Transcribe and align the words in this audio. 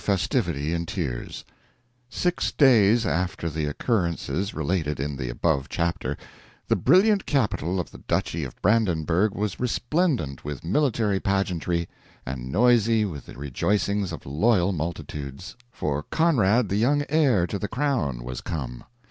FESTIVITY 0.03 0.73
AND 0.73 0.87
TEARS 0.87 1.45
Six 2.09 2.51
days 2.51 3.05
after 3.05 3.51
the 3.51 3.65
occurrences 3.67 4.51
related 4.51 4.99
in 4.99 5.15
the 5.15 5.29
above 5.29 5.69
chapter, 5.69 6.17
the 6.67 6.75
brilliant 6.75 7.27
capital 7.27 7.79
of 7.79 7.91
the 7.91 7.99
Duchy 7.99 8.43
of 8.43 8.59
Brandenburgh 8.63 9.35
was 9.35 9.59
resplendent 9.59 10.43
with 10.43 10.63
military 10.65 11.19
pageantry, 11.19 11.87
and 12.25 12.51
noisy 12.51 13.05
with 13.05 13.27
the 13.27 13.37
rejoicings 13.37 14.11
of 14.11 14.25
loyal 14.25 14.71
multitudes; 14.73 15.55
for 15.71 16.01
Conrad, 16.09 16.69
the 16.69 16.77
young 16.77 17.05
heir 17.07 17.45
to 17.45 17.59
the 17.59 17.67
crown, 17.67 18.23
was 18.23 18.41
come. 18.41 18.83